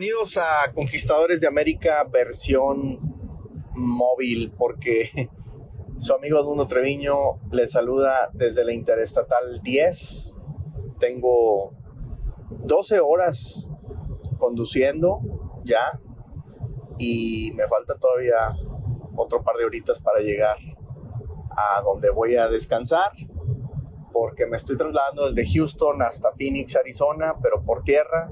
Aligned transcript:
Bienvenidos 0.00 0.38
a 0.38 0.72
Conquistadores 0.72 1.42
de 1.42 1.46
América 1.46 2.02
versión 2.04 2.98
móvil, 3.74 4.50
porque 4.56 5.28
su 5.98 6.14
amigo 6.14 6.42
Duno 6.42 6.64
Treviño 6.64 7.38
les 7.52 7.72
saluda 7.72 8.30
desde 8.32 8.64
la 8.64 8.72
Interestatal 8.72 9.60
10. 9.62 10.36
Tengo 10.98 11.74
12 12.48 12.98
horas 13.00 13.70
conduciendo 14.38 15.20
ya 15.66 16.00
y 16.96 17.52
me 17.54 17.68
falta 17.68 17.98
todavía 17.98 18.56
otro 19.16 19.42
par 19.42 19.56
de 19.56 19.66
horitas 19.66 20.00
para 20.00 20.20
llegar 20.20 20.56
a 21.50 21.82
donde 21.82 22.08
voy 22.08 22.36
a 22.36 22.48
descansar 22.48 23.12
porque 24.14 24.46
me 24.46 24.56
estoy 24.56 24.78
trasladando 24.78 25.30
desde 25.30 25.52
Houston 25.52 26.00
hasta 26.00 26.32
Phoenix, 26.32 26.74
Arizona, 26.74 27.34
pero 27.42 27.62
por 27.62 27.82
tierra 27.82 28.30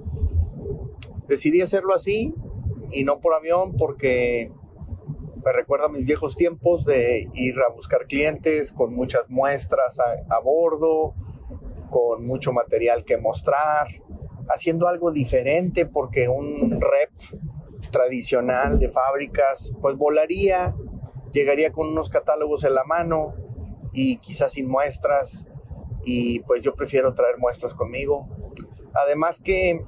Decidí 1.28 1.60
hacerlo 1.60 1.94
así 1.94 2.34
y 2.90 3.04
no 3.04 3.20
por 3.20 3.34
avión 3.34 3.76
porque 3.76 4.50
me 5.44 5.52
recuerda 5.52 5.88
mis 5.88 6.04
viejos 6.04 6.36
tiempos 6.36 6.84
de 6.84 7.28
ir 7.34 7.58
a 7.60 7.72
buscar 7.72 8.06
clientes 8.06 8.72
con 8.72 8.92
muchas 8.92 9.30
muestras 9.30 9.98
a, 10.00 10.38
bordo, 10.40 11.14
con 11.90 12.26
mucho 12.26 12.52
material 12.52 13.04
que 13.04 13.18
mostrar, 13.18 13.86
haciendo 14.48 14.88
algo 14.88 15.10
diferente 15.10 15.86
porque 15.86 16.28
un 16.28 16.80
rep 16.80 17.10
tradicional 17.90 18.78
de 18.78 18.88
fábricas 18.88 19.72
pues 19.80 19.96
volaría, 19.96 20.74
llegaría 21.32 21.70
con 21.70 21.88
unos 21.88 22.10
catálogos 22.10 22.64
en 22.64 22.74
la 22.74 22.84
mano 22.84 23.34
y 23.92 24.16
quizás 24.16 24.52
sin 24.52 24.68
muestras 24.68 25.46
y 26.04 26.40
pues 26.40 26.62
yo 26.62 26.74
prefiero 26.74 27.14
traer 27.14 27.38
muestras 27.38 27.74
conmigo. 27.74 28.28
Además 28.94 29.40
que 29.40 29.80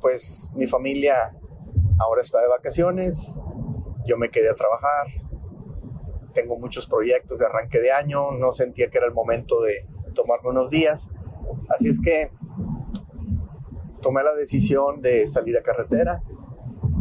pues 0.00 0.50
mi 0.54 0.66
familia 0.66 1.34
ahora 1.98 2.20
está 2.20 2.40
de 2.40 2.48
vacaciones, 2.48 3.40
yo 4.06 4.16
me 4.16 4.30
quedé 4.30 4.50
a 4.50 4.54
trabajar, 4.54 5.06
tengo 6.34 6.56
muchos 6.56 6.86
proyectos 6.86 7.38
de 7.38 7.46
arranque 7.46 7.80
de 7.80 7.92
año, 7.92 8.32
no 8.32 8.52
sentía 8.52 8.90
que 8.90 8.98
era 8.98 9.06
el 9.06 9.12
momento 9.12 9.60
de 9.60 9.86
tomarme 10.14 10.50
unos 10.50 10.70
días, 10.70 11.10
así 11.68 11.88
es 11.88 12.00
que 12.00 12.30
tomé 14.00 14.22
la 14.22 14.34
decisión 14.34 15.02
de 15.02 15.26
salir 15.26 15.56
a 15.58 15.62
carretera 15.62 16.22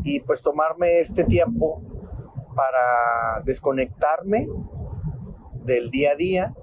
y 0.04 0.22
pues 0.22 0.42
tomarme 0.42 1.00
este 1.00 1.24
tiempo 1.24 1.82
para 2.56 3.42
desconectarme 3.46 4.48
del 5.64 5.92
día 5.92 6.12
a 6.12 6.16
día, 6.16 6.56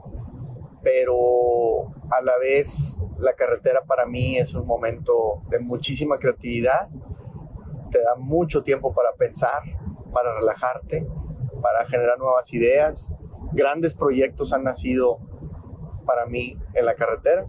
pero 0.85 1.87
a 2.11 2.21
la 2.23 2.39
vez 2.39 3.01
la 3.19 3.33
carretera 3.33 3.85
para 3.85 4.07
mí 4.07 4.37
es 4.37 4.55
un 4.55 4.67
momento 4.67 5.43
de 5.49 5.59
muchísima 5.59 6.19
creatividad, 6.19 6.89
te 7.91 8.01
da 8.01 8.15
mucho 8.17 8.63
tiempo 8.63 8.95
para 8.95 9.13
pensar, 9.15 9.63
para 10.13 10.37
relajarte, 10.37 11.07
para 11.63 11.87
generar 11.87 12.19
nuevas 12.19 12.53
ideas. 12.53 13.13
Grandes 13.53 13.95
proyectos 13.95 14.53
han 14.53 14.65
nacido 14.65 15.19
para 16.05 16.27
mí 16.27 16.59
en 16.75 16.85
la 16.85 16.95
carretera 16.95 17.47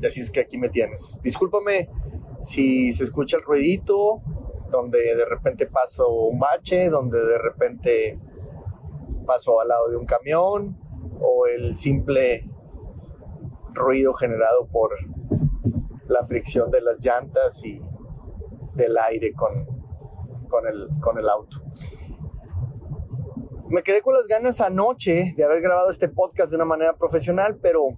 y 0.00 0.06
así 0.06 0.20
es 0.20 0.30
que 0.30 0.40
aquí 0.40 0.58
me 0.58 0.68
tienes. 0.68 1.18
Discúlpame 1.22 1.88
si 2.42 2.92
se 2.92 3.04
escucha 3.04 3.38
el 3.38 3.42
ruidito, 3.42 4.20
donde 4.70 4.98
de 5.14 5.24
repente 5.24 5.66
paso 5.66 6.12
un 6.12 6.38
bache, 6.38 6.90
donde 6.90 7.18
de 7.18 7.38
repente 7.38 8.18
paso 9.26 9.60
al 9.60 9.68
lado 9.68 9.88
de 9.88 9.96
un 9.96 10.04
camión 10.04 10.76
o 11.20 11.46
el 11.46 11.76
simple 11.76 12.50
ruido 13.74 14.14
generado 14.14 14.66
por 14.68 14.90
la 16.06 16.24
fricción 16.24 16.70
de 16.70 16.80
las 16.80 16.98
llantas 17.00 17.64
y 17.64 17.80
del 18.74 18.96
aire 18.98 19.32
con, 19.32 19.66
con, 20.48 20.66
el, 20.66 20.88
con 21.00 21.18
el 21.18 21.28
auto. 21.28 21.62
Me 23.68 23.82
quedé 23.82 24.02
con 24.02 24.14
las 24.14 24.26
ganas 24.26 24.60
anoche 24.60 25.34
de 25.36 25.44
haber 25.44 25.60
grabado 25.60 25.90
este 25.90 26.08
podcast 26.08 26.50
de 26.50 26.56
una 26.56 26.64
manera 26.64 26.96
profesional, 26.96 27.58
pero 27.60 27.88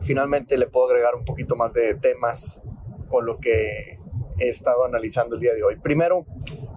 finalmente 0.00 0.56
le 0.56 0.66
puedo 0.66 0.86
agregar 0.86 1.14
un 1.14 1.24
poquito 1.24 1.56
más 1.56 1.72
de 1.72 1.94
temas 1.94 2.62
con 3.08 3.26
lo 3.26 3.38
que 3.38 3.98
he 4.38 4.48
estado 4.48 4.84
analizando 4.84 5.36
el 5.36 5.40
día 5.40 5.54
de 5.54 5.62
hoy. 5.62 5.76
Primero, 5.76 6.24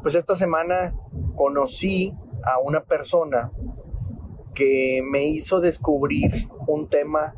pues 0.01 0.15
esta 0.15 0.35
semana 0.35 0.93
conocí 1.35 2.13
a 2.43 2.59
una 2.59 2.83
persona 2.83 3.51
que 4.53 5.01
me 5.03 5.23
hizo 5.23 5.59
descubrir 5.59 6.31
un 6.67 6.87
tema 6.89 7.35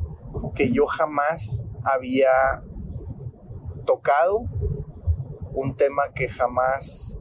que 0.54 0.70
yo 0.70 0.86
jamás 0.86 1.64
había 1.84 2.28
tocado, 3.86 4.44
un 5.52 5.76
tema 5.76 6.02
que 6.14 6.28
jamás 6.28 7.20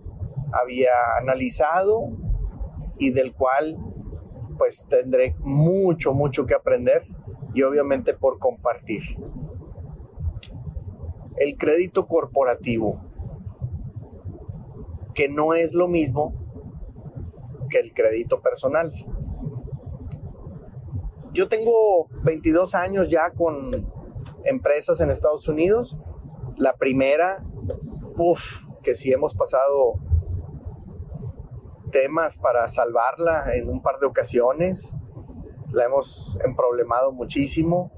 había 0.53 0.91
analizado 1.19 2.09
y 2.97 3.11
del 3.11 3.33
cual 3.33 3.77
pues 4.57 4.85
tendré 4.89 5.35
mucho, 5.39 6.13
mucho 6.13 6.45
que 6.45 6.53
aprender 6.53 7.03
y 7.53 7.63
obviamente 7.63 8.13
por 8.13 8.39
compartir. 8.39 9.01
El 11.37 11.57
crédito 11.57 12.07
corporativo, 12.07 13.01
que 15.13 15.29
no 15.29 15.53
es 15.53 15.73
lo 15.73 15.87
mismo 15.87 16.33
que 17.69 17.79
el 17.79 17.93
crédito 17.93 18.41
personal 18.41 18.91
yo 21.37 21.47
tengo 21.47 22.07
22 22.23 22.73
años 22.73 23.11
ya 23.11 23.29
con 23.29 23.87
empresas 24.43 25.01
en 25.01 25.11
Estados 25.11 25.47
Unidos. 25.47 25.95
La 26.57 26.77
primera, 26.77 27.45
uff, 28.17 28.63
que 28.81 28.95
sí 28.95 29.11
hemos 29.11 29.35
pasado 29.35 29.99
temas 31.91 32.37
para 32.37 32.67
salvarla 32.67 33.53
en 33.53 33.69
un 33.69 33.83
par 33.83 33.99
de 33.99 34.07
ocasiones. 34.07 34.95
La 35.71 35.85
hemos 35.85 36.39
emproblemado 36.43 37.11
muchísimo 37.11 37.91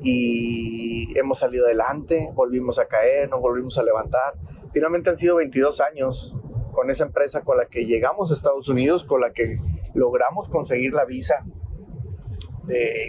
y 0.00 1.18
hemos 1.18 1.40
salido 1.40 1.66
adelante, 1.66 2.30
volvimos 2.32 2.78
a 2.78 2.86
caer, 2.86 3.28
nos 3.28 3.40
volvimos 3.40 3.76
a 3.76 3.82
levantar. 3.82 4.34
Finalmente 4.72 5.10
han 5.10 5.16
sido 5.16 5.36
22 5.36 5.80
años 5.80 6.36
con 6.72 6.90
esa 6.90 7.06
empresa 7.06 7.40
con 7.40 7.56
la 7.56 7.66
que 7.66 7.86
llegamos 7.86 8.30
a 8.30 8.34
Estados 8.34 8.68
Unidos, 8.68 9.02
con 9.02 9.20
la 9.20 9.32
que 9.32 9.58
logramos 9.94 10.48
conseguir 10.48 10.92
la 10.92 11.06
visa 11.06 11.44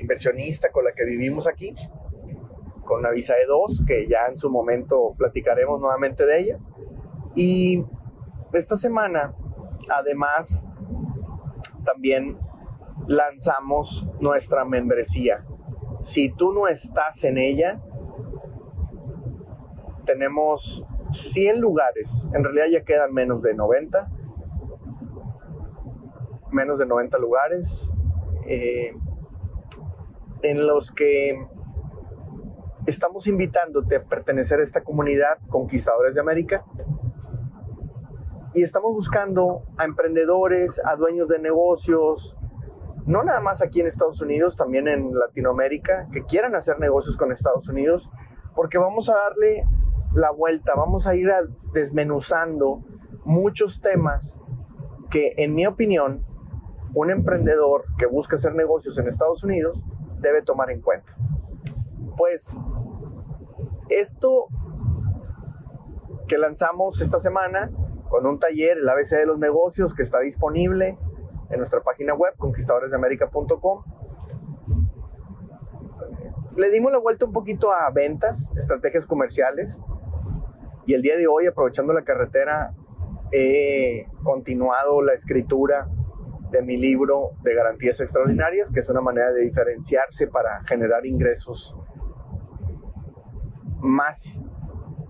inversionista 0.01 0.72
con 0.72 0.85
la 0.85 0.91
que 0.94 1.06
vivimos 1.06 1.47
aquí, 1.47 1.73
con 2.85 3.00
una 3.00 3.12
visa 3.12 3.35
de 3.35 3.45
dos, 3.45 3.84
que 3.85 4.07
ya 4.07 4.28
en 4.29 4.38
su 4.38 4.50
momento 4.50 5.13
platicaremos 5.18 5.79
nuevamente 5.79 6.25
de 6.25 6.40
ellas. 6.40 6.68
Y 7.35 7.84
esta 8.53 8.75
semana, 8.78 9.35
además, 9.90 10.69
también 11.85 12.38
lanzamos 13.07 14.06
nuestra 14.19 14.66
membresía. 14.66 15.46
Si 16.01 16.29
tú 16.29 16.53
no 16.53 16.67
estás 16.67 17.23
en 17.23 17.38
ella, 17.38 17.81
tenemos 20.06 20.84
100 21.12 21.59
lugares, 21.59 22.28
en 22.34 22.44
realidad 22.44 22.66
ya 22.72 22.84
quedan 22.84 23.13
menos 23.13 23.41
de 23.41 23.53
90, 23.53 24.09
menos 26.51 26.79
de 26.79 26.85
90 26.85 27.17
lugares. 27.19 27.94
Eh, 28.47 28.94
en 30.43 30.67
los 30.67 30.91
que 30.91 31.37
estamos 32.85 33.27
invitándote 33.27 33.97
a 33.97 34.03
pertenecer 34.03 34.59
a 34.59 34.63
esta 34.63 34.83
comunidad 34.83 35.37
Conquistadores 35.49 36.15
de 36.15 36.21
América. 36.21 36.65
Y 38.53 38.63
estamos 38.63 38.93
buscando 38.93 39.63
a 39.77 39.85
emprendedores, 39.85 40.81
a 40.84 40.95
dueños 40.95 41.29
de 41.29 41.39
negocios, 41.39 42.35
no 43.05 43.23
nada 43.23 43.39
más 43.39 43.61
aquí 43.61 43.81
en 43.81 43.87
Estados 43.87 44.22
Unidos, 44.22 44.55
también 44.55 44.87
en 44.87 45.13
Latinoamérica, 45.13 46.07
que 46.11 46.23
quieran 46.23 46.55
hacer 46.55 46.79
negocios 46.79 47.17
con 47.17 47.31
Estados 47.31 47.67
Unidos, 47.69 48.09
porque 48.55 48.78
vamos 48.78 49.09
a 49.09 49.16
darle 49.16 49.63
la 50.13 50.31
vuelta, 50.31 50.73
vamos 50.75 51.07
a 51.07 51.16
ir 51.16 51.29
desmenuzando 51.73 52.83
muchos 53.23 53.81
temas 53.81 54.41
que 55.11 55.33
en 55.37 55.53
mi 55.53 55.66
opinión 55.66 56.25
un 56.93 57.11
emprendedor 57.11 57.85
que 57.97 58.07
busca 58.07 58.35
hacer 58.35 58.55
negocios 58.55 58.97
en 58.97 59.07
Estados 59.07 59.43
Unidos 59.43 59.83
debe 60.19 60.41
tomar 60.41 60.69
en 60.72 60.81
cuenta. 60.81 61.16
Pues 62.17 62.58
esto 63.90 64.47
que 66.28 66.37
lanzamos 66.37 67.02
esta 67.02 67.19
semana 67.19 67.72
con 68.09 68.25
un 68.25 68.40
taller, 68.40 68.78
el 68.78 68.90
ABC 68.90 69.11
de 69.11 69.25
los 69.25 69.37
negocios, 69.37 69.93
que 69.93 70.03
está 70.03 70.19
disponible 70.19 70.97
en 71.49 71.58
nuestra 71.58 71.81
página 71.81 72.14
web, 72.14 72.34
conquistadoresdeamerica.com. 72.37 73.84
Le 76.55 76.69
dimos 76.72 76.91
la 76.91 76.97
vuelta 76.97 77.25
un 77.25 77.34
poquito 77.34 77.72
a 77.72 77.90
ventas, 77.91 78.55
estrategias 78.58 79.05
comerciales, 79.05 79.79
y 80.85 80.93
el 80.93 81.02
día 81.02 81.17
de 81.17 81.28
hoy, 81.28 81.46
aprovechando 81.46 81.93
la 81.93 82.03
carretera, 82.03 82.73
he 83.31 84.08
continuado 84.23 85.02
la 85.02 85.14
escritura 85.14 85.90
de 86.52 86.61
mi 86.61 86.78
libro 86.78 87.32
de 87.44 87.55
garantías 87.55 87.99
extraordinarias, 87.99 88.72
que 88.72 88.79
es 88.79 88.90
una 88.90 89.02
manera 89.02 89.32
de 89.32 89.41
diferenciarse 89.41 90.28
para 90.28 90.64
generar 90.66 91.05
ingresos 91.05 91.76
más 93.79 94.41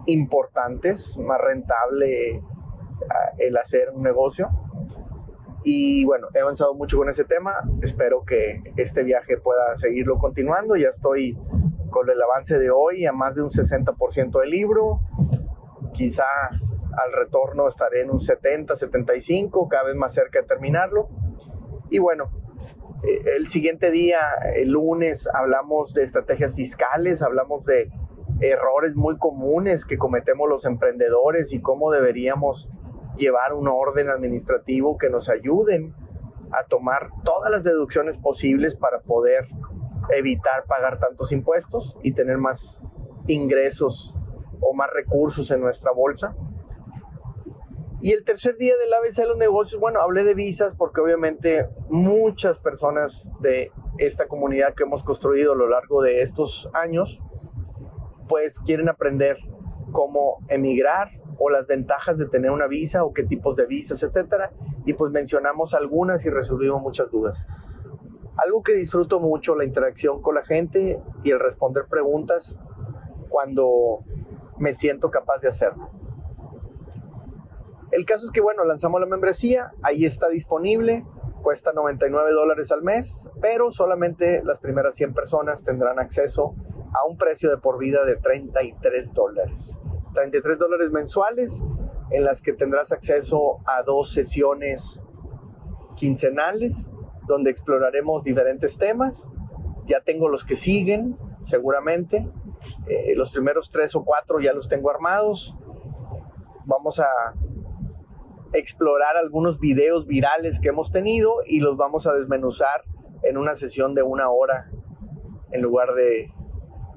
importantes, 0.06 1.18
más 1.18 1.40
rentable 1.40 2.42
ah, 3.10 3.32
el 3.38 3.58
hacer 3.58 3.90
un 3.94 4.04
negocio. 4.04 4.50
Y 5.64 6.06
bueno, 6.06 6.28
he 6.34 6.40
avanzado 6.40 6.74
mucho 6.76 6.98
con 6.98 7.10
ese 7.10 7.26
tema. 7.26 7.54
Espero 7.82 8.24
que 8.24 8.62
este 8.78 9.04
viaje 9.04 9.38
pueda 9.38 9.76
seguirlo 9.76 10.18
continuando. 10.18 10.76
Ya 10.76 10.90
estoy 10.90 11.38
con 11.90 12.10
el 12.10 12.22
avance 12.22 12.58
de 12.58 12.70
hoy 12.70 13.06
a 13.06 13.12
más 13.12 13.36
de 13.36 13.42
un 13.42 13.50
60% 13.50 14.40
del 14.40 14.50
libro. 14.50 15.02
Quizá 15.94 16.24
al 16.52 17.14
retorno 17.14 17.68
estaré 17.68 18.02
en 18.02 18.12
un 18.12 18.20
70, 18.20 18.76
75, 18.76 19.68
cada 19.68 19.86
vez 19.86 19.96
más 19.96 20.14
cerca 20.14 20.42
de 20.42 20.48
terminarlo. 20.48 21.10
Y 21.90 22.00
bueno, 22.00 22.30
eh, 23.04 23.22
el 23.38 23.48
siguiente 23.48 23.92
día, 23.92 24.20
el 24.56 24.72
lunes, 24.72 25.28
hablamos 25.34 25.94
de 25.94 26.04
estrategias 26.04 26.56
fiscales, 26.56 27.22
hablamos 27.22 27.66
de 27.66 27.92
errores 28.40 28.96
muy 28.96 29.18
comunes 29.18 29.86
que 29.86 29.98
cometemos 29.98 30.48
los 30.50 30.66
emprendedores 30.66 31.54
y 31.54 31.62
cómo 31.62 31.92
deberíamos 31.92 32.70
llevar 33.18 33.54
un 33.54 33.68
orden 33.68 34.10
administrativo 34.10 34.98
que 34.98 35.10
nos 35.10 35.30
ayuden 35.30 35.96
a 36.52 36.64
tomar 36.66 37.10
todas 37.24 37.52
las 37.52 37.64
deducciones 37.64 38.18
posibles 38.18 38.76
para 38.76 39.02
poder 39.02 39.48
evitar 40.10 40.66
pagar 40.66 41.00
tantos 41.00 41.32
impuestos 41.32 41.98
y 42.04 42.12
tener 42.12 42.38
más 42.38 42.84
ingresos 43.28 44.16
o 44.62 44.74
más 44.74 44.90
recursos 44.94 45.52
en 45.52 45.62
nuestra 45.62 45.92
bolsa. 45.92 46.36
Y 48.00 48.12
el 48.12 48.24
tercer 48.24 48.58
día 48.58 48.76
del 48.78 48.94
ABC 48.94 49.16
de 49.16 49.28
los 49.28 49.38
negocios, 49.38 49.82
bueno, 49.82 50.02
hablé 50.02 50.24
de 50.24 50.36
visas 50.36 50.76
porque 50.76 51.02
obviamente 51.02 51.68
muchas 51.90 52.60
personas 52.60 53.32
de 53.40 53.72
esta 53.98 54.28
comunidad 54.28 54.76
que 54.76 54.84
hemos 54.84 55.04
construido 55.04 55.54
a 55.54 55.56
lo 55.56 55.68
largo 55.68 56.04
de 56.04 56.22
estos 56.22 56.70
años, 56.74 57.20
pues 58.30 58.60
quieren 58.60 58.88
aprender 58.88 59.38
cómo 59.92 60.44
emigrar 60.48 61.10
o 61.40 61.50
las 61.50 61.66
ventajas 61.66 62.20
de 62.20 62.28
tener 62.28 62.52
una 62.52 62.68
visa 62.68 63.04
o 63.04 63.14
qué 63.14 63.24
tipos 63.24 63.56
de 63.56 63.66
visas, 63.66 64.04
etcétera. 64.04 64.52
Y 64.86 64.94
pues 64.94 65.12
mencionamos 65.12 65.74
algunas 65.74 66.24
y 66.26 66.30
resolvimos 66.30 66.82
muchas 66.82 67.10
dudas. 67.10 67.48
Algo 68.38 68.62
que 68.62 68.74
disfruto 68.74 69.20
mucho, 69.20 69.56
la 69.56 69.66
interacción 69.66 70.22
con 70.22 70.36
la 70.36 70.46
gente 70.46 71.02
y 71.24 71.32
el 71.32 71.40
responder 71.40 71.86
preguntas 71.90 72.60
cuando 73.30 74.04
me 74.60 74.74
siento 74.74 75.10
capaz 75.10 75.40
de 75.40 75.48
hacerlo. 75.48 75.90
El 77.98 78.06
caso 78.06 78.26
es 78.26 78.32
que, 78.32 78.42
bueno, 78.42 78.64
lanzamos 78.64 79.02
la 79.02 79.08
membresía, 79.08 79.72
ahí 79.82 80.06
está 80.06 80.30
disponible, 80.30 81.04
cuesta 81.42 81.74
99 81.74 82.32
dólares 82.32 82.72
al 82.72 82.84
mes, 82.84 83.28
pero 83.42 83.72
solamente 83.72 84.44
las 84.44 84.60
primeras 84.60 84.94
100 84.94 85.16
personas 85.16 85.64
tendrán 85.64 85.98
acceso 85.98 86.54
a 86.94 87.08
un 87.08 87.18
precio 87.18 87.50
de 87.50 87.58
por 87.58 87.80
vida 87.80 88.06
de 88.06 88.16
33 88.16 89.14
dólares. 89.14 89.80
33 90.14 90.60
dólares 90.60 90.92
mensuales 90.92 91.64
en 92.12 92.24
las 92.24 92.44
que 92.44 92.54
tendrás 92.54 92.92
acceso 92.92 93.62
a 93.66 93.82
dos 93.82 94.14
sesiones 94.14 95.02
quincenales 95.96 96.92
donde 97.26 97.50
exploraremos 97.50 98.24
diferentes 98.24 98.78
temas. 98.78 99.28
Ya 99.88 100.02
tengo 100.02 100.30
los 100.30 100.46
que 100.46 100.54
siguen, 100.54 101.18
seguramente. 101.42 102.30
Eh, 102.88 103.16
los 103.16 103.32
primeros 103.32 103.72
tres 103.72 103.96
o 103.96 104.06
cuatro 104.06 104.40
ya 104.40 104.54
los 104.54 104.68
tengo 104.68 104.92
armados. 104.92 105.56
Vamos 106.68 107.00
a 107.00 107.08
explorar 108.54 109.18
algunos 109.18 109.60
videos 109.60 110.08
virales 110.08 110.60
que 110.60 110.70
hemos 110.70 110.92
tenido 110.92 111.36
y 111.46 111.60
los 111.60 111.78
vamos 111.78 112.08
a 112.08 112.14
desmenuzar 112.14 112.84
en 113.24 113.38
una 113.38 113.56
sesión 113.56 113.94
de 113.96 114.04
una 114.04 114.30
hora 114.30 114.70
en 115.52 115.62
lugar 115.62 115.94
de 115.94 116.32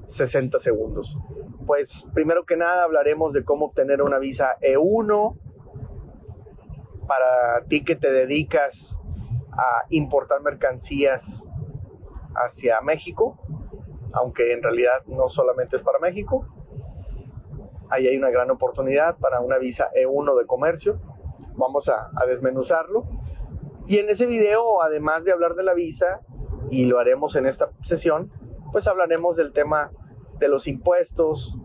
60 0.05 0.59
segundos. 0.59 1.17
Pues 1.65 2.05
primero 2.13 2.45
que 2.45 2.57
nada 2.57 2.83
hablaremos 2.83 3.33
de 3.33 3.43
cómo 3.43 3.65
obtener 3.65 4.01
una 4.01 4.19
visa 4.19 4.57
E1 4.61 5.37
para 7.07 7.65
ti 7.67 7.83
que 7.83 7.95
te 7.95 8.11
dedicas 8.11 8.97
a 9.51 9.85
importar 9.89 10.41
mercancías 10.41 11.47
hacia 12.35 12.81
México, 12.81 13.37
aunque 14.13 14.53
en 14.53 14.63
realidad 14.63 15.03
no 15.07 15.29
solamente 15.29 15.75
es 15.75 15.83
para 15.83 15.99
México. 15.99 16.45
Ahí 17.89 18.07
hay 18.07 18.17
una 18.17 18.29
gran 18.29 18.49
oportunidad 18.49 19.17
para 19.17 19.41
una 19.41 19.57
visa 19.57 19.91
E1 19.93 20.39
de 20.39 20.45
comercio. 20.45 20.99
Vamos 21.55 21.89
a, 21.89 22.09
desmenuzarlo. 22.27 23.05
Y 23.87 23.97
en 23.97 24.09
ese 24.09 24.27
video, 24.27 24.81
además 24.81 25.23
de 25.23 25.31
hablar 25.31 25.55
de 25.55 25.63
la 25.63 25.73
visa, 25.73 26.21
y 26.69 26.85
lo 26.85 26.99
haremos 26.99 27.35
en 27.35 27.45
esta 27.45 27.69
sesión, 27.83 28.31
pues 28.71 28.87
hablaremos 28.87 29.35
del 29.35 29.51
tema 29.51 29.91
de 30.39 30.47
los 30.47 30.67
impuestos 30.67 31.57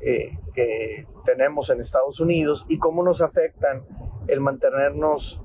eh, 0.00 0.38
que 0.52 1.06
tenemos 1.24 1.70
en 1.70 1.80
Estados 1.80 2.20
Unidos 2.20 2.66
y 2.68 2.78
cómo 2.78 3.02
nos 3.02 3.22
afectan 3.22 3.84
el 4.28 4.40
mantenernos 4.40 5.40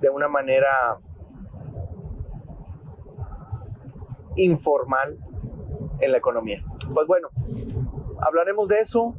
de 0.00 0.10
una 0.10 0.28
manera 0.28 0.98
informal 4.36 5.18
en 6.00 6.12
la 6.12 6.18
economía. 6.18 6.64
Pues 6.92 7.06
bueno, 7.06 7.28
hablaremos 8.20 8.68
de 8.68 8.80
eso. 8.80 9.14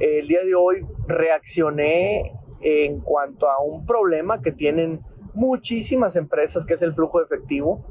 El 0.00 0.28
día 0.28 0.44
de 0.44 0.54
hoy 0.54 0.86
reaccioné 1.06 2.32
en 2.60 3.00
cuanto 3.00 3.48
a 3.48 3.60
un 3.62 3.84
problema 3.86 4.40
que 4.40 4.52
tienen 4.52 5.00
muchísimas 5.34 6.16
empresas, 6.16 6.64
que 6.64 6.74
es 6.74 6.82
el 6.82 6.94
flujo 6.94 7.18
de 7.18 7.24
efectivo. 7.24 7.84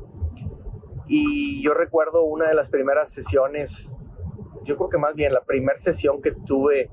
Y 1.07 1.61
yo 1.61 1.73
recuerdo 1.73 2.23
una 2.23 2.47
de 2.47 2.53
las 2.53 2.69
primeras 2.69 3.11
sesiones, 3.11 3.95
yo 4.63 4.77
creo 4.77 4.89
que 4.89 4.97
más 4.97 5.13
bien 5.15 5.33
la 5.33 5.43
primera 5.43 5.77
sesión 5.77 6.21
que 6.21 6.31
tuve 6.31 6.89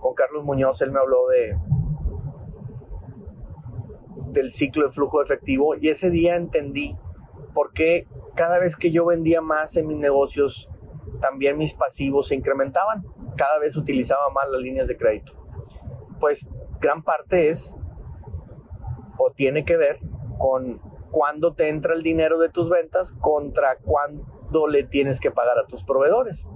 con 0.00 0.14
Carlos 0.14 0.44
Muñoz, 0.44 0.80
él 0.80 0.92
me 0.92 1.00
habló 1.00 1.26
de 1.28 1.56
del 4.32 4.52
ciclo 4.52 4.86
de 4.86 4.92
flujo 4.92 5.18
de 5.18 5.24
efectivo 5.24 5.74
y 5.74 5.88
ese 5.88 6.08
día 6.08 6.36
entendí 6.36 6.96
por 7.52 7.72
qué 7.72 8.06
cada 8.36 8.58
vez 8.58 8.76
que 8.76 8.92
yo 8.92 9.04
vendía 9.04 9.40
más 9.40 9.76
en 9.76 9.88
mis 9.88 9.98
negocios, 9.98 10.70
también 11.20 11.58
mis 11.58 11.74
pasivos 11.74 12.28
se 12.28 12.36
incrementaban. 12.36 13.04
Cada 13.36 13.58
vez 13.58 13.76
utilizaba 13.76 14.30
más 14.30 14.48
las 14.50 14.60
líneas 14.60 14.88
de 14.88 14.96
crédito. 14.96 15.39
Pues 16.20 16.46
gran 16.80 17.02
parte 17.02 17.48
es 17.48 17.76
o 19.18 19.32
tiene 19.32 19.64
que 19.64 19.76
ver 19.76 19.98
con 20.38 20.80
cuándo 21.10 21.54
te 21.54 21.68
entra 21.68 21.94
el 21.94 22.02
dinero 22.02 22.38
de 22.38 22.48
tus 22.48 22.68
ventas 22.68 23.12
contra 23.12 23.76
cuándo 23.76 24.68
le 24.68 24.84
tienes 24.84 25.20
que 25.20 25.30
pagar 25.30 25.58
a 25.58 25.66
tus 25.66 25.82
proveedores. 25.82 26.46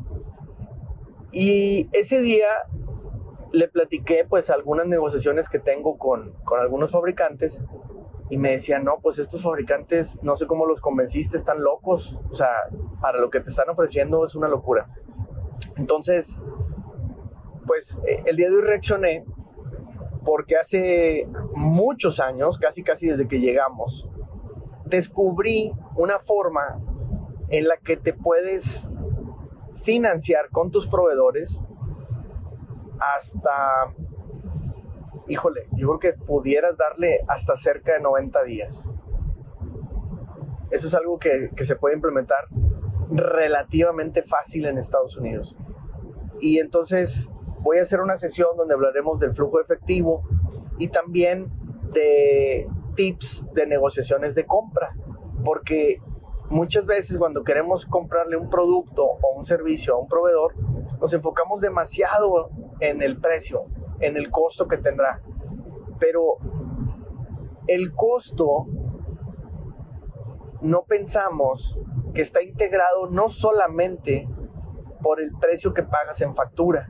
Y 1.32 1.88
ese 1.92 2.20
día 2.20 2.48
le 3.52 3.68
platiqué 3.68 4.24
pues 4.24 4.50
algunas 4.50 4.86
negociaciones 4.86 5.48
que 5.48 5.58
tengo 5.58 5.98
con, 5.98 6.32
con 6.44 6.60
algunos 6.60 6.92
fabricantes 6.92 7.62
y 8.30 8.38
me 8.38 8.52
decían, 8.52 8.84
no, 8.84 8.98
pues 9.02 9.18
estos 9.18 9.42
fabricantes, 9.42 10.18
no 10.22 10.36
sé 10.36 10.46
cómo 10.46 10.66
los 10.66 10.80
convenciste, 10.80 11.36
están 11.36 11.62
locos. 11.62 12.18
O 12.30 12.34
sea, 12.34 12.48
para 13.00 13.18
lo 13.18 13.30
que 13.30 13.40
te 13.40 13.50
están 13.50 13.68
ofreciendo 13.68 14.24
es 14.24 14.34
una 14.34 14.48
locura. 14.48 14.88
Entonces, 15.76 16.38
pues 17.66 18.00
eh, 18.06 18.22
el 18.26 18.36
día 18.36 18.48
de 18.48 18.56
hoy 18.56 18.62
reaccioné 18.62 19.24
porque 20.24 20.56
hace 20.56 21.28
muchos 21.54 22.20
años, 22.20 22.58
casi 22.58 22.82
casi 22.82 23.08
desde 23.08 23.28
que 23.28 23.40
llegamos, 23.40 24.08
descubrí 24.86 25.72
una 25.96 26.18
forma 26.18 26.80
en 27.48 27.68
la 27.68 27.76
que 27.76 27.96
te 27.96 28.12
puedes 28.12 28.90
financiar 29.74 30.48
con 30.50 30.70
tus 30.70 30.86
proveedores 30.86 31.60
hasta, 32.98 33.92
híjole, 35.28 35.68
yo 35.72 35.88
creo 35.88 35.98
que 35.98 36.24
pudieras 36.24 36.76
darle 36.76 37.20
hasta 37.28 37.56
cerca 37.56 37.94
de 37.94 38.00
90 38.00 38.42
días. 38.44 38.88
Eso 40.70 40.86
es 40.86 40.94
algo 40.94 41.18
que, 41.18 41.50
que 41.54 41.64
se 41.64 41.76
puede 41.76 41.94
implementar 41.94 42.46
relativamente 43.10 44.22
fácil 44.22 44.66
en 44.66 44.78
Estados 44.78 45.16
Unidos. 45.16 45.54
Y 46.40 46.58
entonces 46.58 47.28
voy 47.64 47.78
a 47.78 47.82
hacer 47.82 48.00
una 48.00 48.18
sesión 48.18 48.56
donde 48.56 48.74
hablaremos 48.74 49.18
del 49.18 49.32
flujo 49.32 49.58
efectivo 49.58 50.22
y 50.78 50.88
también 50.88 51.50
de 51.92 52.68
tips 52.94 53.46
de 53.54 53.66
negociaciones 53.66 54.34
de 54.34 54.44
compra, 54.44 54.94
porque 55.44 55.98
muchas 56.50 56.86
veces 56.86 57.16
cuando 57.16 57.42
queremos 57.42 57.86
comprarle 57.86 58.36
un 58.36 58.50
producto 58.50 59.04
o 59.04 59.38
un 59.38 59.46
servicio 59.46 59.94
a 59.94 59.98
un 59.98 60.08
proveedor, 60.08 60.54
nos 61.00 61.12
enfocamos 61.14 61.62
demasiado 61.62 62.50
en 62.80 63.00
el 63.00 63.18
precio, 63.18 63.64
en 64.00 64.18
el 64.18 64.30
costo 64.30 64.68
que 64.68 64.76
tendrá. 64.76 65.22
Pero 65.98 66.36
el 67.66 67.94
costo 67.94 68.66
no 70.60 70.84
pensamos 70.84 71.78
que 72.12 72.20
está 72.20 72.42
integrado 72.42 73.08
no 73.08 73.30
solamente 73.30 74.28
por 75.02 75.20
el 75.20 75.32
precio 75.32 75.72
que 75.72 75.82
pagas 75.82 76.20
en 76.20 76.34
factura, 76.34 76.88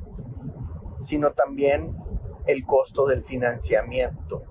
sino 1.04 1.32
también 1.32 1.96
el 2.46 2.64
costo 2.64 3.06
del 3.06 3.22
financiamiento 3.22 4.42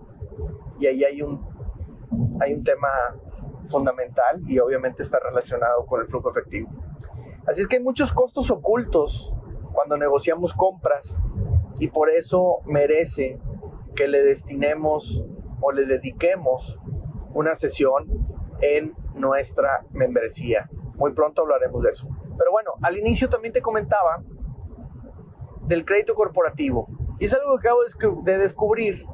y 0.79 0.87
ahí 0.87 1.03
hay 1.03 1.21
un, 1.21 1.45
hay 2.39 2.53
un 2.53 2.63
tema 2.63 2.89
fundamental 3.69 4.41
y 4.47 4.59
obviamente 4.59 5.03
está 5.03 5.19
relacionado 5.19 5.85
con 5.85 6.01
el 6.01 6.07
flujo 6.07 6.29
efectivo. 6.29 6.69
Así 7.47 7.61
es 7.61 7.67
que 7.67 7.77
hay 7.77 7.83
muchos 7.83 8.13
costos 8.13 8.51
ocultos 8.51 9.33
cuando 9.73 9.97
negociamos 9.97 10.53
compras 10.53 11.21
y 11.79 11.87
por 11.87 12.09
eso 12.09 12.59
merece 12.65 13.39
que 13.95 14.07
le 14.07 14.23
destinemos 14.23 15.23
o 15.61 15.71
le 15.71 15.85
dediquemos 15.85 16.79
una 17.35 17.55
sesión 17.55 18.07
en 18.61 18.93
nuestra 19.15 19.85
membresía. 19.91 20.69
Muy 20.97 21.13
pronto 21.13 21.41
hablaremos 21.41 21.83
de 21.83 21.89
eso. 21.89 22.07
Pero 22.37 22.51
bueno, 22.51 22.71
al 22.81 22.97
inicio 22.97 23.29
también 23.29 23.53
te 23.53 23.61
comentaba 23.61 24.23
del 25.67 25.85
crédito 25.85 26.15
corporativo. 26.15 26.87
Y 27.19 27.25
es 27.25 27.33
algo 27.33 27.57
que 27.57 27.67
acabo 27.67 27.81
de 28.23 28.37
descubrir. 28.37 29.05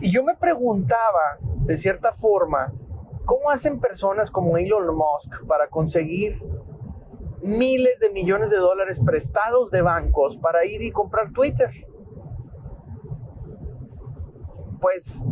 Y 0.00 0.10
yo 0.10 0.22
me 0.22 0.34
preguntaba, 0.36 1.38
de 1.66 1.76
cierta 1.78 2.12
forma, 2.12 2.72
¿cómo 3.24 3.50
hacen 3.50 3.80
personas 3.80 4.30
como 4.30 4.58
Elon 4.58 4.94
Musk 4.94 5.46
para 5.46 5.68
conseguir 5.68 6.42
miles 7.42 7.98
de 8.00 8.10
millones 8.10 8.50
de 8.50 8.56
dólares 8.56 9.00
prestados 9.04 9.70
de 9.70 9.82
bancos 9.82 10.36
para 10.36 10.64
ir 10.66 10.82
y 10.82 10.92
comprar 10.92 11.32
Twitter? 11.32 11.70
Pues 14.80 15.24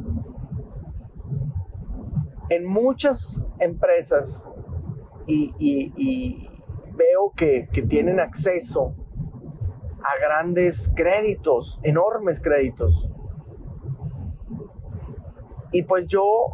en 2.48 2.64
muchas 2.64 3.46
empresas 3.58 4.50
y, 5.26 6.48
veo 6.96 7.32
que, 7.34 7.68
que 7.72 7.82
tienen 7.82 8.20
acceso 8.20 8.94
a 10.04 10.18
grandes 10.20 10.92
créditos, 10.94 11.80
enormes 11.82 12.40
créditos. 12.40 13.08
Y 15.72 15.82
pues 15.84 16.06
yo, 16.06 16.52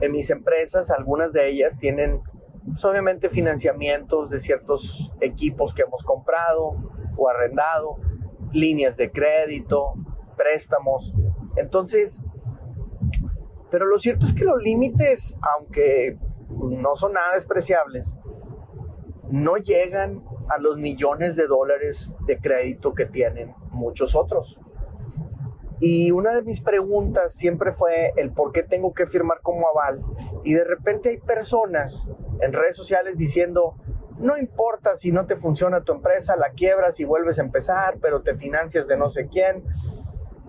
en 0.00 0.12
mis 0.12 0.30
empresas, 0.30 0.90
algunas 0.90 1.32
de 1.32 1.48
ellas 1.48 1.78
tienen 1.78 2.20
pues, 2.64 2.84
obviamente 2.84 3.28
financiamientos 3.28 4.30
de 4.30 4.40
ciertos 4.40 5.10
equipos 5.20 5.74
que 5.74 5.82
hemos 5.82 6.04
comprado 6.04 6.76
o 7.16 7.28
arrendado, 7.28 7.96
líneas 8.52 8.96
de 8.96 9.10
crédito, 9.10 9.94
préstamos. 10.36 11.14
Entonces, 11.56 12.24
pero 13.70 13.86
lo 13.86 13.98
cierto 13.98 14.26
es 14.26 14.34
que 14.34 14.44
los 14.44 14.62
límites, 14.62 15.38
aunque 15.56 16.18
no 16.50 16.94
son 16.94 17.14
nada 17.14 17.34
despreciables, 17.34 18.18
no 19.30 19.56
llegan 19.56 20.22
a 20.48 20.58
los 20.58 20.76
millones 20.76 21.36
de 21.36 21.46
dólares 21.46 22.14
de 22.26 22.38
crédito 22.38 22.94
que 22.94 23.06
tienen 23.06 23.54
muchos 23.70 24.14
otros. 24.14 24.58
Y 25.80 26.12
una 26.12 26.34
de 26.34 26.42
mis 26.42 26.60
preguntas 26.60 27.34
siempre 27.34 27.72
fue 27.72 28.12
el 28.16 28.32
por 28.32 28.52
qué 28.52 28.62
tengo 28.62 28.92
que 28.92 29.06
firmar 29.06 29.40
como 29.42 29.68
aval. 29.68 30.02
Y 30.44 30.54
de 30.54 30.64
repente 30.64 31.08
hay 31.08 31.18
personas 31.18 32.08
en 32.40 32.52
redes 32.52 32.76
sociales 32.76 33.16
diciendo, 33.16 33.74
no 34.18 34.38
importa 34.38 34.96
si 34.96 35.10
no 35.10 35.26
te 35.26 35.36
funciona 35.36 35.82
tu 35.82 35.92
empresa, 35.92 36.36
la 36.36 36.50
quiebras 36.50 37.00
y 37.00 37.04
vuelves 37.04 37.38
a 37.38 37.42
empezar, 37.42 37.94
pero 38.00 38.22
te 38.22 38.36
financias 38.36 38.86
de 38.86 38.96
no 38.96 39.10
sé 39.10 39.28
quién 39.28 39.64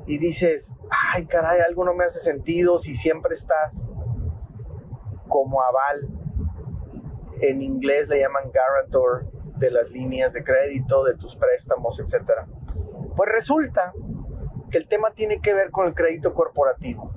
y 0.05 0.17
dices, 0.17 0.75
ay 1.13 1.25
caray, 1.25 1.61
algo 1.61 1.85
no 1.85 1.93
me 1.93 2.05
hace 2.05 2.19
sentido 2.19 2.77
si 2.77 2.95
siempre 2.95 3.35
estás 3.35 3.89
como 5.27 5.61
aval. 5.61 6.07
En 7.41 7.61
inglés 7.61 8.09
le 8.09 8.19
llaman 8.19 8.51
guarantor 8.51 9.23
de 9.63 9.71
las 9.71 9.89
líneas 9.89 10.33
de 10.33 10.43
crédito, 10.43 11.05
de 11.05 11.15
tus 11.15 11.37
préstamos, 11.37 11.97
etc. 11.99 12.41
Pues 13.15 13.29
resulta 13.31 13.93
que 14.69 14.77
el 14.77 14.87
tema 14.87 15.11
tiene 15.11 15.39
que 15.39 15.53
ver 15.53 15.71
con 15.71 15.87
el 15.87 15.93
crédito 15.93 16.33
corporativo. 16.33 17.11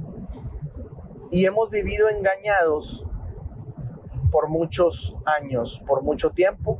Y 1.33 1.45
hemos 1.45 1.71
vivido 1.71 2.09
engañados 2.09 3.05
por 4.31 4.49
muchos 4.49 5.17
años, 5.25 5.83
por 5.89 6.03
mucho 6.03 6.31
tiempo, 6.31 6.79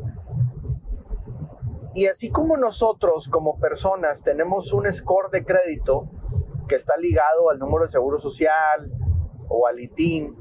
y 1.95 2.07
así 2.07 2.31
como 2.31 2.57
nosotros 2.57 3.29
como 3.29 3.59
personas 3.59 4.23
tenemos 4.23 4.73
un 4.73 4.91
score 4.93 5.31
de 5.31 5.45
crédito 5.45 6.09
que 6.69 6.77
está 6.77 6.97
ligado 6.97 7.51
al 7.51 7.59
número 7.59 7.87
de 7.87 7.91
seguro 7.91 8.19
social 8.19 8.93
o 9.49 9.67
al 9.67 9.81
ITIN, 9.81 10.37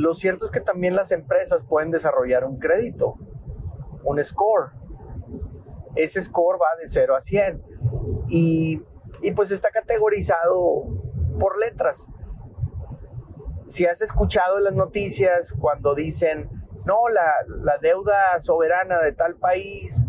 lo 0.00 0.14
cierto 0.14 0.44
es 0.44 0.50
que 0.50 0.60
también 0.60 0.96
las 0.96 1.12
empresas 1.12 1.64
pueden 1.64 1.90
desarrollar 1.90 2.44
un 2.44 2.58
crédito, 2.58 3.16
un 4.04 4.22
score. 4.24 4.72
Ese 5.94 6.22
score 6.22 6.58
va 6.60 6.78
de 6.80 6.88
0 6.88 7.16
a 7.16 7.20
100 7.20 7.62
y, 8.28 8.82
y 9.22 9.32
pues 9.32 9.50
está 9.50 9.70
categorizado 9.70 10.84
por 11.38 11.58
letras. 11.58 12.08
Si 13.66 13.86
has 13.86 14.00
escuchado 14.00 14.58
las 14.58 14.74
noticias 14.74 15.54
cuando 15.58 15.94
dicen 15.94 16.48
no, 16.84 17.08
la, 17.08 17.78
deuda 17.78 18.38
soberana 18.38 19.00
de 19.00 19.12
tal 19.12 19.36
país 19.36 20.04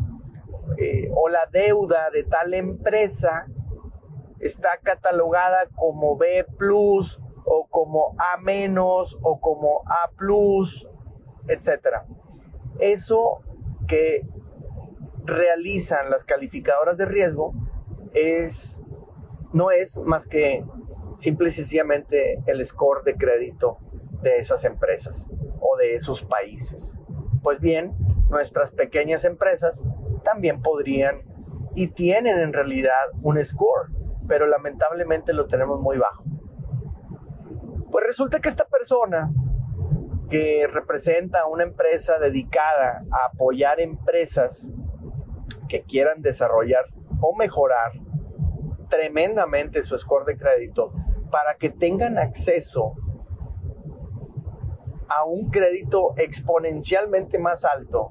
eh, 0.77 1.09
o 1.15 1.29
la 1.29 1.45
deuda 1.51 2.09
de 2.11 2.23
tal 2.23 2.53
empresa 2.53 3.45
está 4.39 4.77
catalogada 4.81 5.67
como 5.75 6.17
B 6.17 6.45
o 7.53 7.67
como 7.67 8.15
A 8.17 8.37
menos 8.37 9.17
o 9.21 9.41
como 9.41 9.83
A 9.85 10.09
plus, 10.15 10.87
etc. 11.49 11.97
Eso 12.79 13.41
que 13.87 14.25
realizan 15.25 16.09
las 16.09 16.23
calificadoras 16.23 16.97
de 16.97 17.05
riesgo 17.05 17.53
es, 18.13 18.85
no 19.51 19.69
es 19.69 19.97
más 19.97 20.27
que 20.27 20.63
simple 21.17 21.49
y 21.49 21.51
sencillamente 21.51 22.41
el 22.45 22.65
score 22.65 23.03
de 23.03 23.17
crédito 23.17 23.79
de 24.21 24.37
esas 24.37 24.63
empresas 24.63 25.29
o 25.59 25.75
de 25.75 25.95
esos 25.95 26.23
países. 26.23 26.97
Pues 27.43 27.59
bien, 27.59 27.93
nuestras 28.29 28.71
pequeñas 28.71 29.25
empresas 29.25 29.89
también 30.23 30.61
podrían 30.61 31.23
y 31.75 31.87
tienen 31.87 32.39
en 32.39 32.53
realidad 32.53 33.11
un 33.21 33.43
score, 33.43 33.89
pero 34.25 34.47
lamentablemente 34.47 35.33
lo 35.33 35.47
tenemos 35.47 35.81
muy 35.81 35.97
bajo. 35.97 36.23
Pues 37.91 38.05
resulta 38.07 38.39
que 38.39 38.49
esta 38.49 38.65
persona 38.65 39.29
que 40.29 40.65
representa 40.71 41.45
una 41.45 41.63
empresa 41.63 42.17
dedicada 42.19 43.03
a 43.11 43.25
apoyar 43.33 43.81
empresas 43.81 44.77
que 45.67 45.83
quieran 45.83 46.21
desarrollar 46.21 46.85
o 47.19 47.35
mejorar 47.35 47.91
tremendamente 48.89 49.83
su 49.83 49.97
score 49.97 50.25
de 50.25 50.37
crédito 50.37 50.93
para 51.31 51.55
que 51.55 51.69
tengan 51.69 52.17
acceso 52.17 52.93
a 55.09 55.25
un 55.25 55.49
crédito 55.49 56.13
exponencialmente 56.15 57.39
más 57.39 57.65
alto 57.65 58.09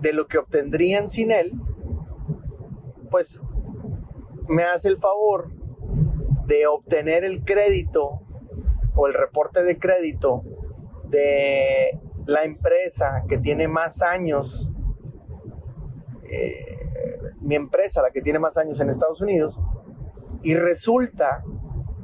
de 0.00 0.14
lo 0.14 0.26
que 0.26 0.38
obtendrían 0.38 1.08
sin 1.08 1.30
él, 1.30 1.52
pues 3.10 3.40
me 4.48 4.64
hace 4.64 4.88
el 4.88 4.98
favor 4.98 5.53
de 6.46 6.66
obtener 6.66 7.24
el 7.24 7.44
crédito 7.44 8.20
o 8.94 9.06
el 9.06 9.14
reporte 9.14 9.62
de 9.62 9.78
crédito 9.78 10.42
de 11.04 11.90
la 12.26 12.44
empresa 12.44 13.24
que 13.28 13.38
tiene 13.38 13.68
más 13.68 14.02
años, 14.02 14.72
eh, 16.30 16.78
mi 17.40 17.54
empresa, 17.54 18.02
la 18.02 18.10
que 18.10 18.22
tiene 18.22 18.38
más 18.38 18.56
años 18.56 18.80
en 18.80 18.88
Estados 18.88 19.20
Unidos, 19.20 19.60
y 20.42 20.54
resulta 20.54 21.44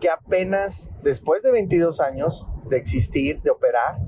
que 0.01 0.09
apenas 0.09 0.91
después 1.03 1.43
de 1.43 1.53
22 1.53 2.01
años 2.01 2.47
de 2.69 2.77
existir, 2.77 3.41
de 3.43 3.51
operar, 3.51 3.99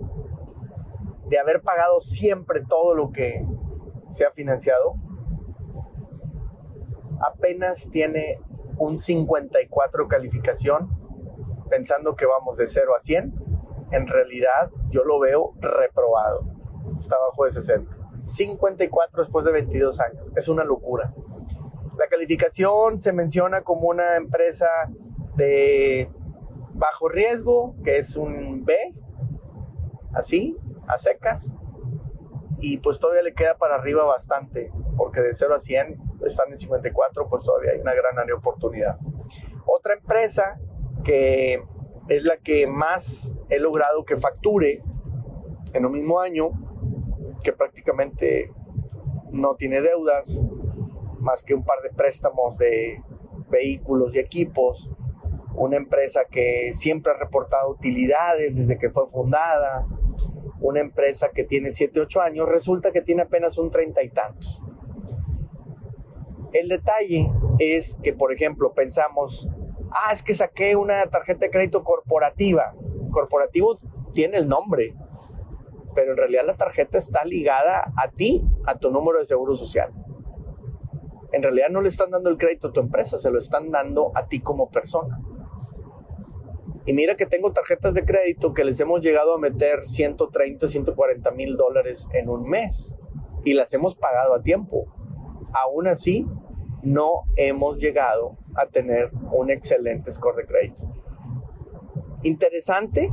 de 1.29 1.39
haber 1.39 1.63
pagado 1.63 2.01
siempre 2.01 2.63
todo 2.69 2.95
lo 2.95 3.11
que 3.11 3.41
se 4.11 4.25
ha 4.25 4.31
financiado, 4.31 4.95
apenas 7.21 7.89
tiene 7.91 8.39
un 8.83 8.99
54 8.99 10.09
calificación, 10.09 10.91
pensando 11.71 12.17
que 12.17 12.27
vamos 12.27 12.59
de 12.59 12.67
0 12.67 12.97
a 12.97 13.01
100, 13.01 13.33
en 13.93 14.07
realidad 14.09 14.71
yo 14.91 15.05
lo 15.05 15.21
veo 15.21 15.55
reprobado, 15.61 16.45
está 16.99 17.17
bajo 17.19 17.45
de 17.45 17.51
60. 17.53 17.97
54 18.25 19.23
después 19.23 19.45
de 19.45 19.53
22 19.53 20.01
años, 20.01 20.27
es 20.37 20.49
una 20.49 20.65
locura. 20.65 21.15
La 21.97 22.09
calificación 22.09 23.01
se 23.01 23.13
menciona 23.13 23.63
como 23.63 23.89
una 23.89 24.17
empresa 24.17 24.67
de 25.37 26.11
bajo 26.75 27.09
riesgo, 27.09 27.77
que 27.85 27.99
es 27.99 28.17
un 28.17 28.65
B, 28.65 28.77
así, 30.13 30.57
a 30.89 30.99
secas, 30.99 31.55
y 32.59 32.79
pues 32.79 32.99
todavía 32.99 33.23
le 33.23 33.35
queda 33.35 33.57
para 33.59 33.77
arriba 33.77 34.05
bastante, 34.05 34.73
porque 34.97 35.21
de 35.21 35.35
0 35.35 35.55
a 35.55 35.61
100 35.61 36.12
están 36.25 36.51
en 36.51 36.59
54, 36.59 37.29
pues 37.29 37.45
todavía 37.45 37.73
hay 37.73 37.81
una 37.81 37.95
gran 37.95 38.19
área 38.19 38.27
de 38.27 38.33
oportunidad. 38.33 38.99
Otra 39.67 39.95
empresa 39.95 40.61
que 41.05 41.63
es 42.09 42.25
la 42.25 42.37
que 42.37 42.67
más 42.67 43.35
he 43.49 43.59
logrado 43.59 44.05
que 44.05 44.17
facture 44.17 44.83
en 45.73 45.87
un 45.87 45.93
mismo 45.93 46.21
año, 46.21 46.51
que 47.43 47.53
prácticamente 47.53 48.53
no 49.31 49.57
tiene 49.57 49.81
deudas, 49.81 50.45
más 51.19 51.43
que 51.43 51.55
un 51.55 51.65
par 51.65 51.81
de 51.83 51.91
préstamos 51.91 52.59
de 52.59 53.03
vehículos 53.49 54.15
y 54.15 54.19
equipos, 54.19 54.91
una 55.55 55.77
empresa 55.77 56.25
que 56.31 56.73
siempre 56.73 57.13
ha 57.13 57.17
reportado 57.17 57.71
utilidades 57.71 58.57
desde 58.57 58.79
que 58.79 58.91
fue 58.91 59.07
fundada, 59.07 59.87
una 60.61 60.81
empresa 60.81 61.31
que 61.35 61.45
tiene 61.45 61.71
7, 61.71 62.01
8 62.01 62.21
años, 62.21 62.49
resulta 62.49 62.93
que 62.93 63.03
tiene 63.03 63.23
apenas 63.23 63.59
un 63.59 63.71
treinta 63.71 64.03
y 64.03 64.09
tantos. 64.09 64.63
El 66.53 66.69
detalle 66.69 67.31
es 67.59 67.97
que, 68.03 68.13
por 68.13 68.33
ejemplo, 68.33 68.73
pensamos, 68.75 69.49
ah, 69.91 70.13
es 70.13 70.23
que 70.23 70.35
saqué 70.35 70.77
una 70.77 71.07
tarjeta 71.07 71.47
de 71.47 71.51
crédito 71.51 71.83
corporativa. 71.83 72.75
Corporativo 73.11 73.79
tiene 74.13 74.39
el 74.39 74.49
nombre, 74.49 74.95
pero 75.95 76.13
en 76.13 76.17
realidad 76.19 76.45
la 76.47 76.57
tarjeta 76.57 76.99
está 76.99 77.25
ligada 77.25 77.93
a 77.97 78.11
ti, 78.11 78.45
a 78.67 78.79
tu 78.79 78.91
número 78.91 79.19
de 79.19 79.27
seguro 79.27 79.55
social. 79.55 79.93
En 81.33 81.43
realidad 81.43 81.71
no 81.71 81.81
le 81.81 81.89
están 81.89 82.11
dando 82.11 82.29
el 82.29 82.37
crédito 82.37 82.69
a 82.69 82.73
tu 82.73 82.81
empresa, 82.81 83.17
se 83.17 83.31
lo 83.31 83.39
están 83.39 83.71
dando 83.71 84.13
a 84.15 84.27
ti 84.27 84.41
como 84.41 84.71
persona. 84.71 85.21
Y 86.85 86.93
mira 86.93 87.15
que 87.15 87.27
tengo 87.27 87.53
tarjetas 87.53 87.95
de 87.95 88.05
crédito 88.05 88.53
que 88.53 88.65
les 88.65 88.79
hemos 88.81 89.01
llegado 89.01 89.35
a 89.35 89.39
meter 89.39 89.85
130, 89.85 90.67
140 90.67 91.31
mil 91.31 91.57
dólares 91.57 92.09
en 92.13 92.29
un 92.29 92.49
mes 92.49 92.99
y 93.45 93.55
las 93.55 93.73
hemos 93.73 93.95
pagado 93.95 94.35
a 94.35 94.43
tiempo. 94.43 94.87
Aún 95.55 95.87
así, 95.87 96.27
no 96.83 97.25
hemos 97.37 97.79
llegado 97.79 98.37
a 98.55 98.67
tener 98.67 99.11
un 99.31 99.51
excelente 99.51 100.11
score 100.11 100.37
de 100.37 100.47
crédito. 100.47 100.83
Interesante, 102.23 103.13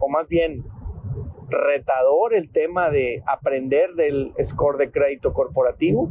o 0.00 0.08
más 0.08 0.28
bien 0.28 0.64
retador 1.48 2.34
el 2.34 2.50
tema 2.50 2.90
de 2.90 3.22
aprender 3.26 3.94
del 3.94 4.34
score 4.42 4.78
de 4.78 4.90
crédito 4.90 5.32
corporativo, 5.32 6.10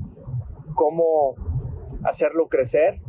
cómo 0.75 1.35
hacerlo 2.03 2.47
crecer, 2.47 3.01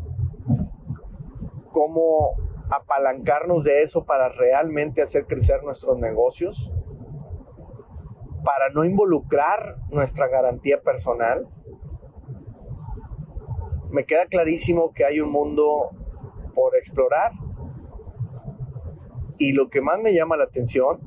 cómo 1.70 2.37
apalancarnos 2.70 3.64
de 3.64 3.82
eso 3.82 4.04
para 4.04 4.28
realmente 4.28 5.02
hacer 5.02 5.26
crecer 5.26 5.62
nuestros 5.62 5.99
negocios, 5.99 6.73
para 8.44 8.68
no 8.70 8.84
involucrar 8.84 9.76
nuestra 9.90 10.28
garantía 10.28 10.80
personal. 10.82 11.49
Me 13.94 14.04
queda 14.06 14.26
clarísimo 14.26 14.92
que 14.92 15.04
hay 15.04 15.20
un 15.20 15.30
mundo 15.30 15.90
por 16.52 16.74
explorar. 16.74 17.30
Y 19.38 19.52
lo 19.52 19.70
que 19.70 19.80
más 19.82 20.00
me 20.00 20.12
llama 20.12 20.36
la 20.36 20.42
atención 20.42 20.98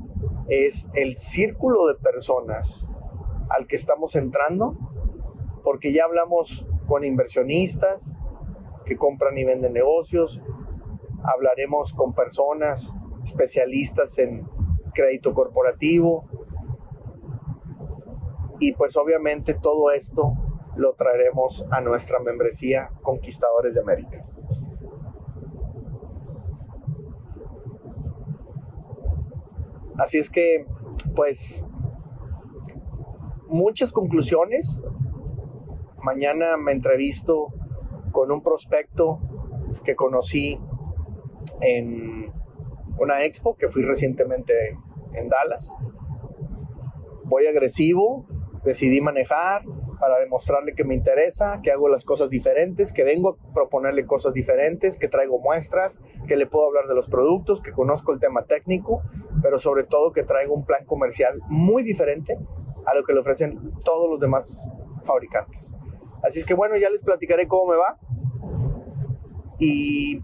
es 0.48 0.88
el 0.94 1.18
círculo 1.18 1.86
de 1.88 1.96
personas 1.96 2.88
al 3.50 3.68
que 3.68 3.76
estamos 3.76 4.16
entrando, 4.16 4.78
porque 5.66 5.92
ya 5.92 6.06
hablamos 6.06 6.66
con 6.88 7.04
inversionistas 7.04 8.22
que 8.86 8.96
compran 8.96 9.38
y 9.38 9.44
venden 9.44 9.74
negocios, 9.74 10.42
hablaremos 11.26 11.92
con 11.92 12.14
personas 12.14 12.96
especialistas 13.22 14.18
en 14.18 14.48
crédito 14.94 15.34
corporativo. 15.34 16.24
Y 18.62 18.72
pues 18.72 18.96
obviamente 18.96 19.56
todo 19.56 19.92
esto 19.92 20.47
lo 20.78 20.94
traeremos 20.94 21.66
a 21.72 21.82
nuestra 21.82 22.20
membresía 22.20 22.92
Conquistadores 23.02 23.74
de 23.74 23.82
América. 23.82 24.24
Así 29.98 30.20
es 30.20 30.30
que, 30.30 30.66
pues, 31.16 31.66
muchas 33.48 33.92
conclusiones. 33.92 34.86
Mañana 36.04 36.58
me 36.58 36.72
entrevisto 36.72 37.48
con 38.12 38.32
un 38.32 38.42
prospecto 38.42 39.20
que 39.84 39.96
conocí 39.96 40.60
en 41.62 42.32
una 43.00 43.24
expo 43.24 43.56
que 43.56 43.70
fui 43.70 43.82
recientemente 43.82 44.78
en 45.14 45.30
Dallas. 45.30 45.76
Voy 47.26 47.48
agresivo, 47.48 48.26
decidí 48.64 49.02
manejar 49.02 49.64
para 50.00 50.20
demostrarle 50.20 50.74
que 50.76 50.84
me 50.84 50.96
interesa, 50.96 51.60
que 51.64 51.72
hago 51.72 51.90
las 51.90 52.04
cosas 52.04 52.30
diferentes, 52.30 52.94
que 52.94 53.04
vengo 53.04 53.30
a 53.30 53.54
proponerle 53.54 54.06
cosas 54.06 54.34
diferentes, 54.34 54.98
que 54.98 55.08
traigo 55.08 55.40
muestras, 55.40 56.00
que 56.28 56.36
le 56.36 56.46
puedo 56.46 56.68
hablar 56.68 56.88
de 56.88 56.96
los 56.96 57.08
productos, 57.10 57.62
que 57.62 57.72
conozco 57.72 58.14
el 58.14 58.20
tema 58.20 58.46
técnico, 58.46 59.02
pero 59.42 59.58
sobre 59.58 59.84
todo 59.84 60.12
que 60.12 60.24
traigo 60.24 60.54
un 60.54 60.66
plan 60.66 60.86
comercial 60.86 61.40
muy 61.48 61.84
diferente 61.84 62.38
a 62.86 62.94
lo 62.96 63.04
que 63.04 63.14
le 63.14 63.20
ofrecen 63.20 63.74
todos 63.84 64.10
los 64.10 64.20
demás 64.20 64.70
fabricantes. 65.04 65.74
Así 66.24 66.40
es 66.40 66.46
que 66.46 66.54
bueno, 66.54 66.78
ya 66.78 66.90
les 66.90 67.04
platicaré 67.04 67.48
cómo 67.48 67.72
me 67.72 67.78
va. 67.78 67.98
Y 69.60 70.22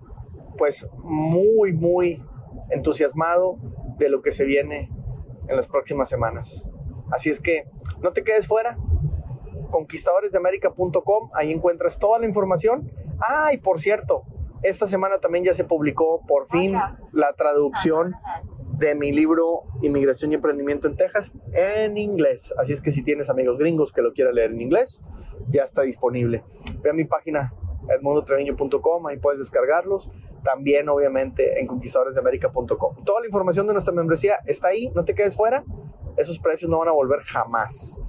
pues 0.58 0.88
muy, 1.04 1.74
muy 1.74 2.24
entusiasmado 2.70 3.58
de 3.98 4.10
lo 4.10 4.22
que 4.22 4.32
se 4.32 4.46
viene 4.46 4.90
en 5.48 5.56
las 5.56 5.68
próximas 5.68 6.10
semanas. 6.10 6.70
Así 7.12 7.30
es 7.30 7.40
que 7.40 7.66
no 8.02 8.12
te 8.14 8.24
quedes 8.24 8.48
fuera. 8.48 8.78
Conquistadoresdeamerica.com, 9.74 11.32
ahí 11.34 11.52
encuentras 11.52 11.98
toda 11.98 12.20
la 12.20 12.28
información. 12.28 12.92
Ah, 13.20 13.52
y 13.54 13.58
por 13.58 13.80
cierto, 13.82 14.24
esta 14.62 14.86
semana 14.86 15.18
también 15.18 15.44
ya 15.44 15.56
se 15.56 15.64
publicó 15.64 16.22
por 16.28 16.48
fin 16.48 16.76
la 17.12 17.34
traducción 17.34 18.14
de 18.78 18.94
mi 18.94 19.12
libro 19.12 19.64
Inmigración 19.82 20.32
y 20.32 20.36
Emprendimiento 20.36 20.88
en 20.88 20.96
Texas 20.96 21.32
en 21.54 21.98
inglés. 21.98 22.54
Así 22.60 22.72
es 22.72 22.84
que 22.84 22.92
si 22.92 23.04
tienes 23.04 23.32
amigos 23.32 23.58
gringos 23.58 23.92
que 23.92 24.04
lo 24.04 24.14
quieran 24.14 24.36
leer 24.36 24.52
en 24.52 24.62
inglés, 24.62 25.02
ya 25.50 25.64
está 25.64 25.82
disponible. 25.82 26.44
Ve 26.84 26.92
a 26.92 26.94
mi 26.94 27.06
página 27.06 27.52
edmundotreviño.com, 27.90 29.08
ahí 29.08 29.18
puedes 29.18 29.40
descargarlos. 29.40 30.12
También, 30.44 30.88
obviamente, 30.88 31.60
en 31.60 31.66
conquistadoresdeamerica.com. 31.66 33.04
Toda 33.04 33.22
la 33.22 33.26
información 33.26 33.66
de 33.66 33.74
nuestra 33.74 33.92
membresía 33.92 34.38
está 34.46 34.68
ahí, 34.68 34.92
no 34.94 35.04
te 35.04 35.16
quedes 35.16 35.36
fuera. 35.36 35.64
Esos 36.16 36.38
precios 36.38 36.70
no 36.70 36.78
van 36.78 36.90
a 36.90 36.92
volver 36.92 37.22
jamás. 37.22 38.04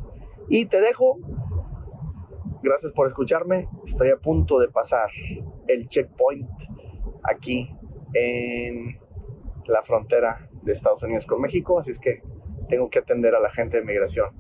Y 0.49 0.67
te 0.67 0.81
dejo. 0.81 1.19
Gracias 2.65 2.93
por 2.93 3.07
escucharme. 3.07 3.69
Estoy 3.85 4.09
a 4.09 4.17
punto 4.17 4.59
de 4.59 4.69
pasar 4.69 5.11
el 5.69 5.87
checkpoint 5.87 6.49
aquí 7.23 7.77
en 8.15 8.99
la 9.67 9.83
frontera 9.83 10.49
de 10.63 10.73
Estados 10.73 11.03
Unidos 11.03 11.27
con 11.27 11.43
México, 11.43 11.79
así 11.79 11.91
es 11.91 11.99
que 11.99 12.23
tengo 12.71 12.89
que 12.89 13.01
atender 13.01 13.35
a 13.35 13.41
la 13.41 13.51
gente 13.51 13.77
de 13.77 13.85
migración. 13.85 14.31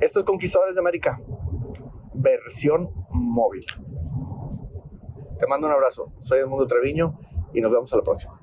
Estos 0.00 0.24
Conquistadores 0.24 0.74
de 0.74 0.80
América, 0.80 1.22
versión 2.14 2.90
móvil. 3.10 3.64
Te 5.38 5.46
mando 5.46 5.68
un 5.68 5.72
abrazo. 5.72 6.12
Soy 6.18 6.40
Edmundo 6.40 6.66
Treviño 6.66 7.16
y 7.54 7.60
nos 7.60 7.70
vemos 7.70 7.92
a 7.92 7.98
la 7.98 8.02
próxima. 8.02 8.41